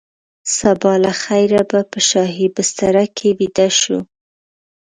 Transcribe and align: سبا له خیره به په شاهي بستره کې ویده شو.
سبا 0.57 0.93
له 1.03 1.11
خیره 1.23 1.61
به 1.69 1.79
په 1.91 1.99
شاهي 2.09 2.47
بستره 2.55 3.05
کې 3.17 3.29
ویده 3.39 3.67
شو. 3.79 3.99